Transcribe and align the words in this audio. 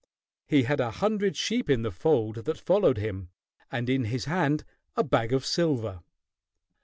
He 0.47 0.63
had 0.63 0.79
a 0.79 0.89
hundred 0.89 1.37
sheep 1.37 1.69
in 1.69 1.83
the 1.83 1.91
fold 1.91 2.37
that 2.45 2.57
followed 2.57 2.97
him, 2.97 3.29
and 3.71 3.87
in 3.87 4.05
his 4.05 4.25
hand 4.25 4.63
a 4.95 5.03
bag 5.03 5.31
of 5.31 5.45
silver. 5.45 5.99